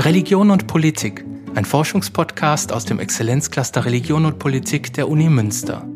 [0.00, 5.86] Religion und Politik, ein Forschungspodcast aus dem Exzellenzcluster Religion und Politik der Uni Münster.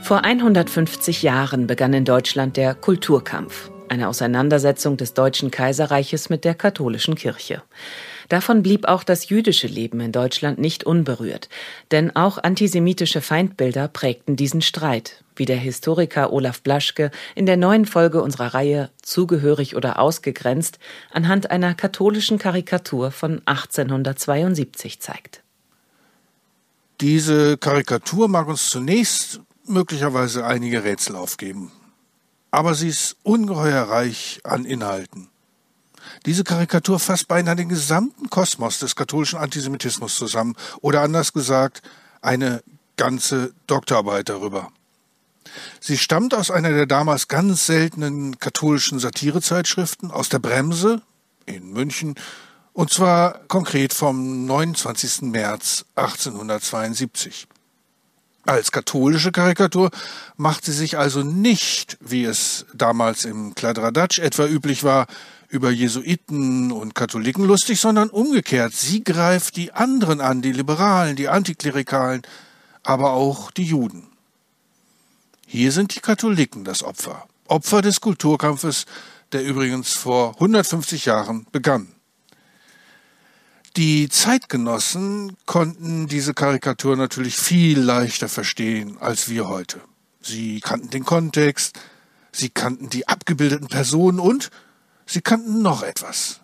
[0.00, 6.54] Vor 150 Jahren begann in Deutschland der Kulturkampf, eine Auseinandersetzung des Deutschen Kaiserreiches mit der
[6.54, 7.62] katholischen Kirche.
[8.28, 11.48] Davon blieb auch das jüdische Leben in Deutschland nicht unberührt,
[11.90, 17.86] denn auch antisemitische Feindbilder prägten diesen Streit, wie der Historiker Olaf Blaschke in der neuen
[17.86, 20.78] Folge unserer Reihe Zugehörig oder ausgegrenzt
[21.10, 25.42] anhand einer katholischen Karikatur von 1872 zeigt.
[27.00, 31.72] Diese Karikatur mag uns zunächst möglicherweise einige Rätsel aufgeben,
[32.50, 35.27] aber sie ist ungeheuer reich an Inhalten.
[36.26, 41.82] Diese Karikatur fasst beinahe den gesamten Kosmos des katholischen Antisemitismus zusammen oder anders gesagt
[42.20, 42.62] eine
[42.96, 44.70] ganze Doktorarbeit darüber.
[45.80, 51.02] Sie stammt aus einer der damals ganz seltenen katholischen Satirezeitschriften, aus der Bremse
[51.46, 52.14] in München,
[52.72, 55.22] und zwar konkret vom 29.
[55.22, 57.48] März 1872.
[58.46, 59.90] Als katholische Karikatur
[60.36, 65.06] macht sie sich also nicht, wie es damals im Kladderadatsch etwa üblich war,
[65.48, 68.74] über Jesuiten und Katholiken lustig, sondern umgekehrt.
[68.74, 72.22] Sie greift die anderen an, die Liberalen, die Antiklerikalen,
[72.82, 74.08] aber auch die Juden.
[75.46, 77.26] Hier sind die Katholiken das Opfer.
[77.46, 78.84] Opfer des Kulturkampfes,
[79.32, 81.88] der übrigens vor 150 Jahren begann.
[83.76, 89.80] Die Zeitgenossen konnten diese Karikatur natürlich viel leichter verstehen als wir heute.
[90.20, 91.78] Sie kannten den Kontext,
[92.32, 94.50] sie kannten die abgebildeten Personen und
[95.08, 96.40] Sie kannten noch etwas.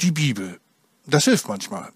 [0.00, 0.60] Die Bibel.
[1.06, 1.92] Das hilft manchmal.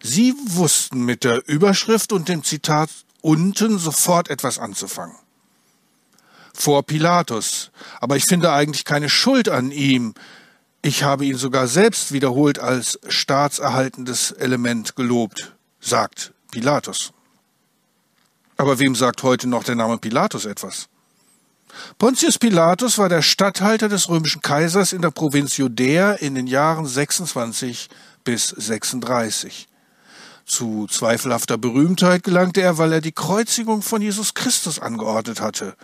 [0.00, 2.88] Sie wussten mit der Überschrift und dem Zitat
[3.20, 5.16] unten sofort etwas anzufangen.
[6.52, 7.72] Vor Pilatus.
[8.00, 10.14] Aber ich finde eigentlich keine Schuld an ihm.
[10.82, 17.12] Ich habe ihn sogar selbst wiederholt als staatserhaltendes Element gelobt, sagt Pilatus.
[18.56, 20.88] Aber wem sagt heute noch der Name Pilatus etwas?
[21.98, 26.86] Pontius Pilatus war der Statthalter des römischen Kaisers in der Provinz Judäa in den Jahren
[26.86, 27.88] 26
[28.24, 29.68] bis 36.
[30.46, 35.74] Zu zweifelhafter Berühmtheit gelangte er, weil er die Kreuzigung von Jesus Christus angeordnet hatte.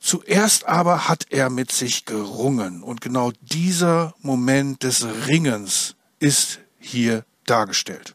[0.00, 7.24] Zuerst aber hat er mit sich gerungen, und genau dieser Moment des Ringens ist hier
[7.46, 8.14] dargestellt.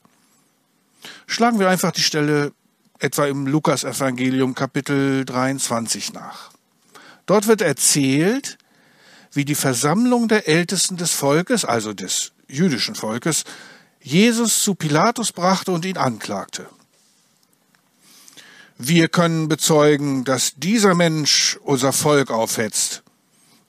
[1.27, 2.51] Schlagen wir einfach die Stelle
[2.99, 6.51] etwa im Lukasevangelium Kapitel 23 nach.
[7.25, 8.57] Dort wird erzählt,
[9.33, 13.43] wie die Versammlung der Ältesten des Volkes, also des jüdischen Volkes,
[14.01, 16.67] Jesus zu Pilatus brachte und ihn anklagte.
[18.77, 23.03] Wir können bezeugen, dass dieser Mensch unser Volk aufhetzt.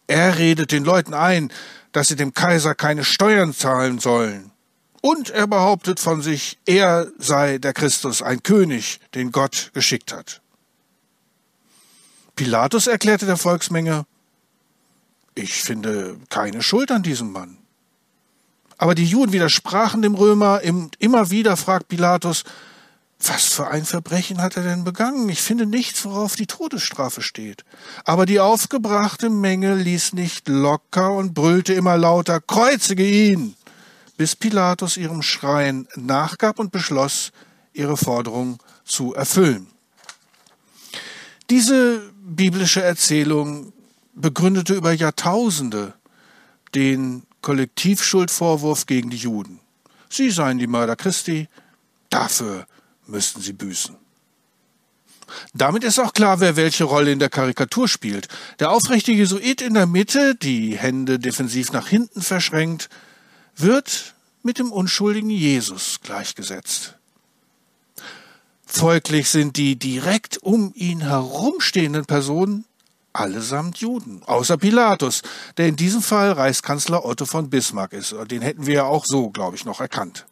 [0.07, 1.51] Er redet den Leuten ein,
[1.93, 4.53] dass sie dem Kaiser keine Steuern zahlen sollen.
[5.01, 10.41] Und er behauptet von sich, er sei der Christus, ein König, den Gott geschickt hat.
[12.35, 14.07] Pilatus erklärte der Volksmenge,
[15.35, 17.59] ich finde keine Schuld an diesem Mann.
[18.77, 20.61] Aber die Juden widersprachen dem Römer,
[20.99, 22.45] immer wieder fragt Pilatus,
[23.21, 25.29] was für ein Verbrechen hat er denn begangen?
[25.29, 27.65] Ich finde nichts, worauf die Todesstrafe steht.
[28.05, 33.57] Aber die aufgebrachte Menge ließ nicht locker und brüllte immer lauter, kreuzige ihn!
[34.19, 37.31] Bis Pilatus ihrem Schreien nachgab und beschloss,
[37.73, 39.69] ihre Forderung zu erfüllen.
[41.49, 43.73] Diese biblische Erzählung
[44.15, 45.95] begründete über Jahrtausende
[46.75, 49.61] den Kollektivschuldvorwurf gegen die Juden.
[50.11, 51.49] Sie seien die Mörder Christi,
[52.11, 52.67] dafür
[53.07, 53.97] müssten sie büßen.
[55.55, 58.29] Damit ist auch klar, wer welche Rolle in der Karikatur spielt.
[58.59, 62.89] Der aufrechte Jesuit in der Mitte, die Hände defensiv nach hinten verschränkt,
[63.61, 66.95] wird mit dem unschuldigen Jesus gleichgesetzt.
[68.67, 72.65] Folglich sind die direkt um ihn herumstehenden Personen
[73.13, 75.23] allesamt Juden, außer Pilatus,
[75.57, 78.15] der in diesem Fall Reichskanzler Otto von Bismarck ist.
[78.31, 80.27] Den hätten wir ja auch so, glaube ich, noch erkannt.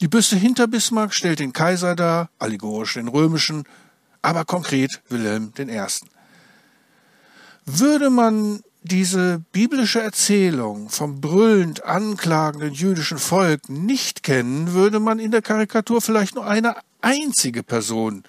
[0.00, 3.64] Die Büste hinter Bismarck stellt den Kaiser dar, allegorisch den römischen,
[4.22, 5.86] aber konkret Wilhelm I.
[7.66, 15.30] Würde man diese biblische Erzählung vom brüllend anklagenden jüdischen Volk nicht kennen, würde man in
[15.30, 18.24] der Karikatur vielleicht nur eine einzige Person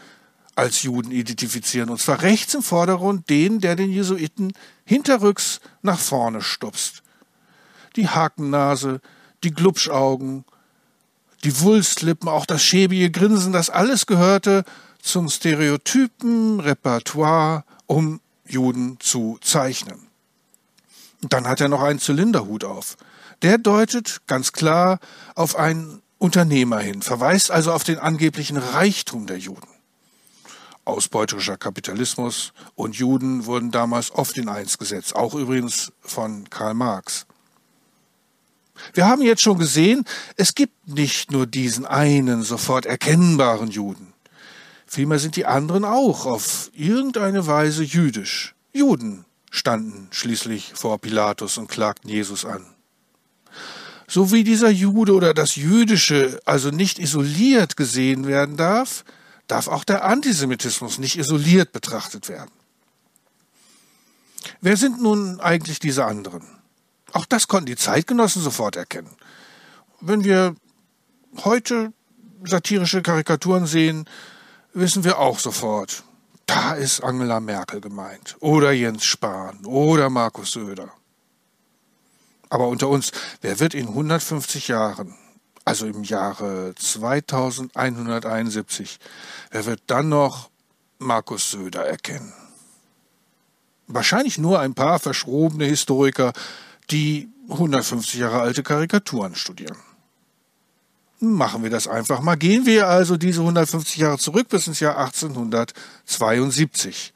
[0.55, 4.53] als Juden identifizieren, und zwar rechts im Vordergrund den, der den Jesuiten
[4.85, 7.03] hinterrücks nach vorne stupst.
[7.97, 9.01] Die Hakennase,
[9.43, 10.45] die Glubschaugen,
[11.43, 14.63] die Wulstlippen, auch das schäbige Grinsen, das alles gehörte
[15.01, 20.04] zum Stereotypen Repertoire um Juden zu zeichnen.
[21.21, 22.97] Dann hat er noch einen Zylinderhut auf.
[23.41, 24.99] Der deutet ganz klar
[25.35, 29.67] auf einen Unternehmer hin, verweist also auf den angeblichen Reichtum der Juden.
[30.85, 37.25] Ausbeuterischer Kapitalismus und Juden wurden damals oft in eins gesetzt, auch übrigens von Karl Marx.
[38.93, 44.13] Wir haben jetzt schon gesehen, es gibt nicht nur diesen einen sofort erkennbaren Juden.
[44.85, 48.53] Vielmehr sind die anderen auch auf irgendeine Weise jüdisch.
[48.73, 52.65] Juden standen schließlich vor Pilatus und klagten Jesus an.
[54.07, 59.03] So wie dieser Jude oder das Jüdische also nicht isoliert gesehen werden darf,
[59.47, 62.51] darf auch der Antisemitismus nicht isoliert betrachtet werden.
[64.61, 66.43] Wer sind nun eigentlich diese anderen?
[67.13, 69.09] Auch das konnten die Zeitgenossen sofort erkennen.
[70.01, 70.55] Wenn wir
[71.43, 71.93] heute
[72.43, 74.07] satirische Karikaturen sehen,
[74.73, 76.03] wissen wir auch sofort,
[76.45, 80.91] da ist Angela Merkel gemeint oder Jens Spahn oder Markus Söder.
[82.49, 83.11] Aber unter uns,
[83.41, 85.15] wer wird in 150 Jahren
[85.65, 88.99] also im Jahre 2171.
[89.49, 90.51] Wer wird dann noch
[90.99, 92.31] Markus Söder erkennen?
[93.87, 96.33] Wahrscheinlich nur ein paar verschrobene Historiker,
[96.91, 99.77] die 150 Jahre alte Karikaturen studieren.
[101.19, 102.35] Machen wir das einfach mal.
[102.35, 107.13] Gehen wir also diese 150 Jahre zurück bis ins Jahr 1872.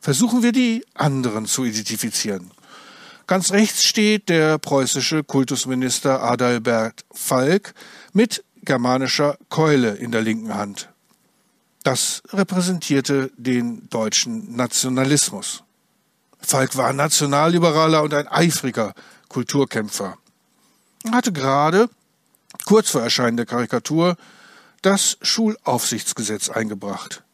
[0.00, 2.50] Versuchen wir die anderen zu identifizieren.
[3.26, 7.74] Ganz rechts steht der preußische Kultusminister Adalbert Falk
[8.12, 10.90] mit germanischer Keule in der linken Hand.
[11.82, 15.64] Das repräsentierte den deutschen Nationalismus.
[16.38, 18.94] Falk war Nationalliberaler und ein eifriger
[19.28, 20.16] Kulturkämpfer.
[21.04, 21.88] Er hatte gerade,
[22.64, 24.16] kurz vor Erscheinen der Karikatur,
[24.82, 27.24] das Schulaufsichtsgesetz eingebracht,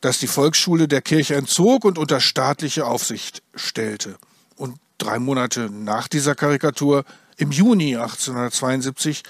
[0.00, 4.16] das die Volksschule der Kirche entzog und unter staatliche Aufsicht stellte.
[4.56, 7.04] Und drei Monate nach dieser Karikatur,
[7.36, 9.22] im Juni 1872,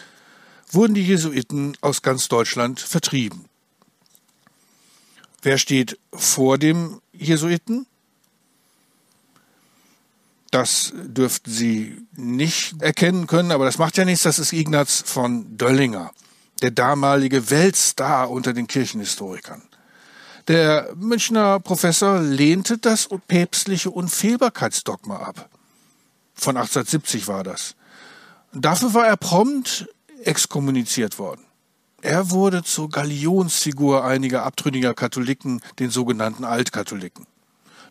[0.71, 3.47] wurden die Jesuiten aus ganz Deutschland vertrieben.
[5.43, 7.87] Wer steht vor dem Jesuiten?
[10.51, 14.25] Das dürften Sie nicht erkennen können, aber das macht ja nichts.
[14.25, 16.11] Das ist Ignaz von Döllinger,
[16.61, 19.63] der damalige Weltstar unter den Kirchenhistorikern.
[20.49, 25.49] Der Münchner Professor lehnte das päpstliche Unfehlbarkeitsdogma ab.
[26.35, 27.77] Von 1870 war das.
[28.53, 29.89] Dafür war er prompt
[30.25, 31.45] exkommuniziert worden.
[32.03, 37.27] Er wurde zur Galionsfigur einiger abtrünniger Katholiken, den sogenannten Altkatholiken.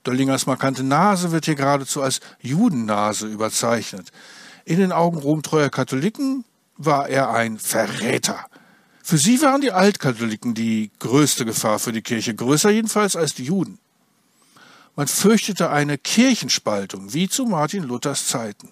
[0.04, 4.12] Dollingers markante Nase wird hier geradezu als Judennase überzeichnet.
[4.66, 6.46] In den Augen romtreuer Katholiken
[6.78, 8.46] war er ein Verräter.
[9.04, 13.46] Für sie waren die Altkatholiken die größte Gefahr für die Kirche, größer jedenfalls als die
[13.46, 13.80] Juden.
[14.96, 18.72] Man fürchtete eine Kirchenspaltung, wie zu Martin Luthers Zeiten.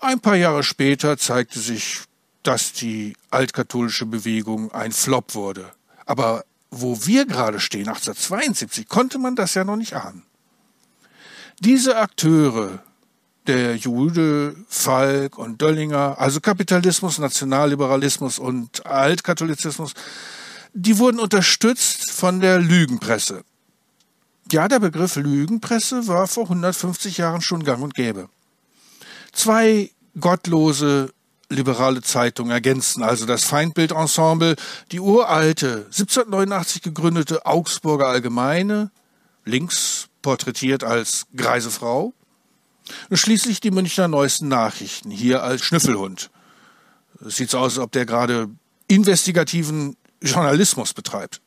[0.00, 2.00] Ein paar Jahre später zeigte sich,
[2.42, 5.70] dass die altkatholische Bewegung ein Flop wurde.
[6.06, 10.24] Aber wo wir gerade stehen, 1872, konnte man das ja noch nicht ahnen.
[11.60, 12.82] Diese Akteure
[13.46, 19.92] der Jude, Falk und Döllinger, also Kapitalismus, Nationalliberalismus und Altkatholizismus,
[20.72, 23.44] die wurden unterstützt von der Lügenpresse.
[24.50, 28.28] Ja, der Begriff Lügenpresse war vor 150 Jahren schon gang und gäbe.
[29.32, 31.12] Zwei gottlose
[31.52, 34.56] liberale Zeitungen ergänzten also das Feindbildensemble,
[34.90, 38.90] die uralte, 1789 gegründete Augsburger Allgemeine,
[39.44, 42.14] links porträtiert als greise Frau,
[43.10, 46.30] und schließlich die Münchner Neuesten Nachrichten, hier als Schnüffelhund.
[47.24, 48.48] Es sieht so aus, als ob der gerade
[48.88, 51.40] investigativen Journalismus betreibt.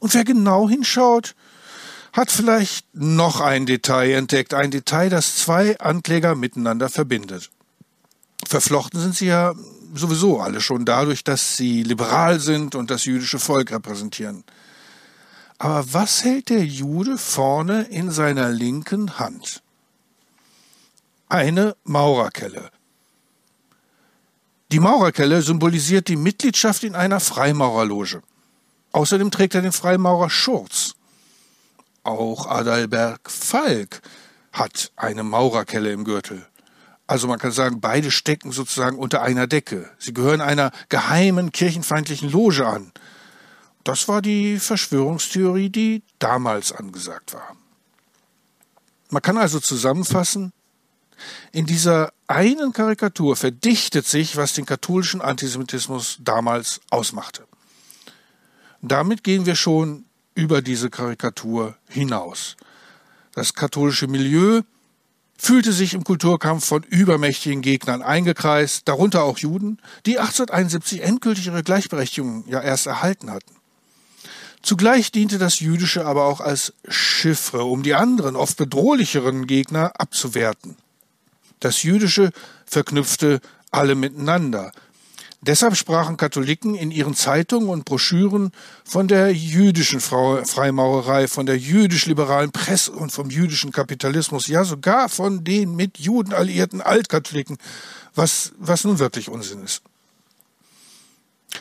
[0.00, 1.34] Und wer genau hinschaut,
[2.12, 7.50] hat vielleicht noch ein Detail entdeckt, ein Detail, das zwei Ankläger miteinander verbindet.
[8.52, 9.54] Verflochten sind sie ja
[9.94, 14.44] sowieso alle schon dadurch, dass sie liberal sind und das jüdische Volk repräsentieren.
[15.58, 19.62] Aber was hält der Jude vorne in seiner linken Hand?
[21.32, 22.70] eine Maurerkelle.
[24.70, 28.22] Die Maurerkelle symbolisiert die Mitgliedschaft in einer Freimaurerloge.
[28.92, 30.94] Außerdem trägt er den Freimaurer Schurz.
[32.04, 34.02] Auch Adalbert Falk
[34.52, 36.46] hat eine Maurerkelle im Gürtel.
[37.06, 39.90] Also man kann sagen, beide stecken sozusagen unter einer Decke.
[39.98, 42.92] Sie gehören einer geheimen kirchenfeindlichen Loge an.
[43.84, 47.56] Das war die Verschwörungstheorie, die damals angesagt war.
[49.10, 50.52] Man kann also zusammenfassen,
[51.52, 57.46] in dieser einen Karikatur verdichtet sich, was den katholischen Antisemitismus damals ausmachte.
[58.80, 62.56] Damit gehen wir schon über diese Karikatur hinaus.
[63.34, 64.62] Das katholische Milieu
[65.42, 71.64] fühlte sich im Kulturkampf von übermächtigen Gegnern eingekreist, darunter auch Juden, die 1871 endgültig ihre
[71.64, 73.56] Gleichberechtigung ja erst erhalten hatten.
[74.62, 80.76] Zugleich diente das Jüdische aber auch als Chiffre, um die anderen, oft bedrohlicheren Gegner abzuwerten.
[81.58, 82.30] Das Jüdische
[82.64, 83.40] verknüpfte
[83.72, 84.70] alle miteinander,
[85.44, 88.52] Deshalb sprachen Katholiken in ihren Zeitungen und Broschüren
[88.84, 95.42] von der jüdischen Freimaurerei, von der jüdisch-liberalen Presse und vom jüdischen Kapitalismus, ja sogar von
[95.42, 97.58] den mit Juden alliierten Altkatholiken,
[98.14, 99.82] was, was nun wirklich Unsinn ist.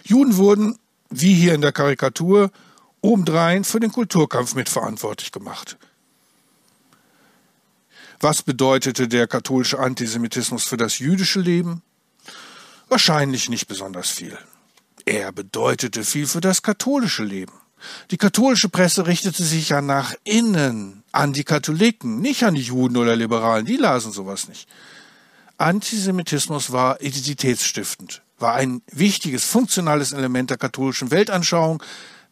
[0.03, 0.77] Juden wurden,
[1.09, 2.51] wie hier in der Karikatur,
[3.01, 5.79] obendrein für den Kulturkampf mitverantwortlich gemacht.
[8.19, 11.81] Was bedeutete der katholische Antisemitismus für das jüdische Leben?
[12.91, 14.37] Wahrscheinlich nicht besonders viel.
[15.05, 17.53] Er bedeutete viel für das katholische Leben.
[18.11, 22.97] Die katholische Presse richtete sich ja nach innen, an die Katholiken, nicht an die Juden
[22.97, 24.67] oder Liberalen, die lasen sowas nicht.
[25.57, 31.81] Antisemitismus war identitätsstiftend, war ein wichtiges, funktionales Element der katholischen Weltanschauung,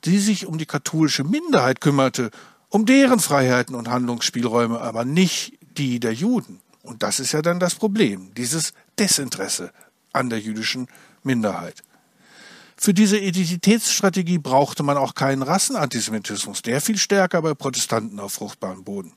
[0.04, 2.32] die sich um die katholische Minderheit kümmerte,
[2.68, 6.60] um deren Freiheiten und Handlungsspielräume, aber nicht die der Juden.
[6.84, 9.72] Und das ist ja dann das Problem, dieses Desinteresse
[10.14, 10.88] an der jüdischen
[11.24, 11.84] Minderheit.
[12.78, 18.86] Für diese Identitätsstrategie brauchte man auch keinen Rassenantisemitismus, der viel stärker bei Protestanten auf fruchtbaren
[18.86, 19.12] Boden.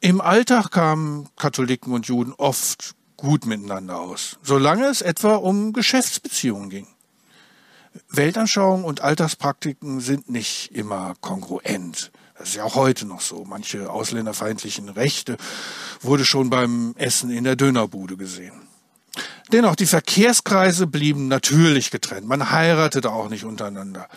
[0.00, 6.70] Im Alltag kamen Katholiken und Juden oft gut miteinander aus, solange es etwa um Geschäftsbeziehungen
[6.70, 6.86] ging.
[8.08, 12.12] Weltanschauungen und Alltagspraktiken sind nicht immer kongruent.
[12.38, 13.44] Das ist ja auch heute noch so.
[13.44, 15.36] Manche ausländerfeindlichen Rechte
[16.00, 18.73] wurde schon beim Essen in der Dönerbude gesehen.
[19.52, 22.26] Dennoch, die Verkehrskreise blieben natürlich getrennt.
[22.26, 24.08] Man heiratete auch nicht untereinander.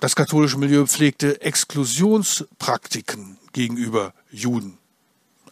[0.00, 4.78] Das katholische Milieu pflegte Exklusionspraktiken gegenüber Juden,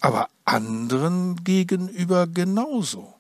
[0.01, 3.15] aber anderen gegenüber genauso.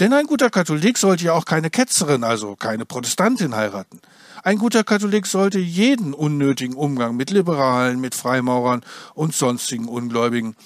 [0.00, 4.00] Denn ein guter Katholik sollte ja auch keine Ketzerin, also keine Protestantin heiraten.
[4.42, 8.82] Ein guter Katholik sollte jeden unnötigen Umgang mit Liberalen, mit Freimaurern
[9.14, 10.56] und sonstigen Ungläubigen,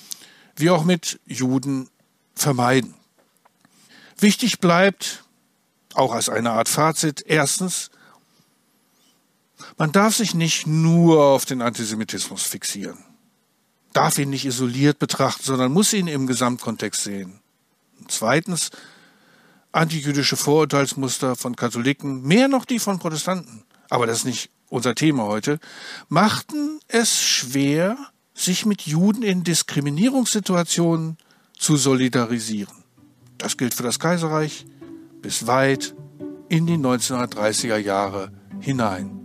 [0.57, 1.89] wie auch mit Juden,
[2.35, 2.95] vermeiden.
[4.19, 5.25] Wichtig bleibt,
[5.95, 7.91] auch als eine Art Fazit, erstens,
[9.79, 12.99] man darf sich nicht nur auf den Antisemitismus fixieren,
[13.93, 17.41] darf ihn nicht isoliert betrachten, sondern muss ihn im Gesamtkontext sehen.
[18.01, 18.71] Und zweitens,
[19.73, 25.25] antijüdische Vorurteilsmuster von Katholiken, mehr noch die von Protestanten, aber das ist nicht unser Thema
[25.25, 25.61] heute,
[26.09, 27.97] machten es schwer,
[28.35, 31.17] sich mit Juden in Diskriminierungssituationen
[31.59, 32.86] zu solidarisieren.
[33.39, 34.67] Das gilt für das Kaiserreich
[35.23, 35.95] bis weit
[36.49, 39.17] in die 1930er Jahre hinein.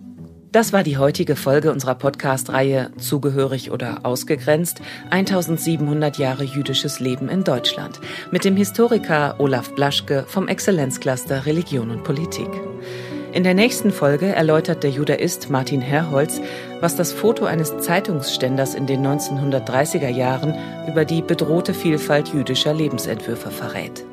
[0.51, 7.45] Das war die heutige Folge unserer Podcast-Reihe Zugehörig oder ausgegrenzt 1700 Jahre jüdisches Leben in
[7.45, 8.01] Deutschland
[8.31, 12.49] mit dem Historiker Olaf Blaschke vom Exzellenzcluster Religion und Politik.
[13.33, 16.41] In der nächsten Folge erläutert der Judaist Martin Herholz,
[16.81, 20.53] was das Foto eines Zeitungsständers in den 1930er Jahren
[20.89, 24.03] über die bedrohte Vielfalt jüdischer Lebensentwürfe verrät.